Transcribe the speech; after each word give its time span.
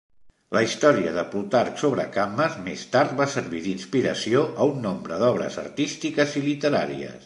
La 0.55 0.61
història 0.67 1.11
de 1.17 1.23
Plutarc 1.33 1.77
sobre 1.83 2.07
Camma 2.17 2.49
més 2.69 2.87
tard 2.97 3.15
va 3.21 3.29
servir 3.37 3.63
d'inspiració 3.69 4.45
a 4.65 4.71
un 4.75 4.85
nombre 4.91 5.25
d'obres 5.25 5.63
artístiques 5.69 6.39
i 6.43 6.49
literàries. 6.53 7.19